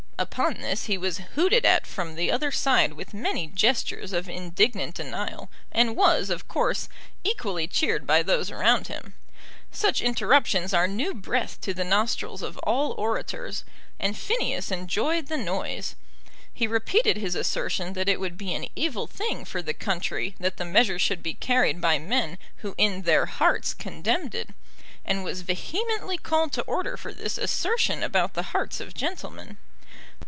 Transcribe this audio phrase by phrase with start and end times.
[0.21, 4.93] Upon this he was hooted at from the other side with many gestures of indignant
[4.93, 6.87] denial, and was, of course,
[7.23, 9.15] equally cheered by those around him.
[9.71, 13.63] Such interruptions are new breath to the nostrils of all orators,
[13.99, 15.95] and Phineas enjoyed the noise.
[16.53, 20.57] He repeated his assertion that it would be an evil thing for the country that
[20.57, 24.49] the measure should be carried by men who in their hearts condemned it,
[25.03, 29.57] and was vehemently called to order for this assertion about the hearts of gentlemen.